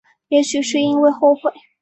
[0.29, 1.41] 也许是因为后悔